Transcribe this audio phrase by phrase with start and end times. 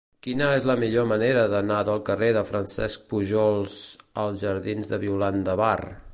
[0.25, 3.79] Quina és la millor manera d'anar del carrer de Francesc Pujols
[4.25, 5.75] als jardins de Violant de Bar?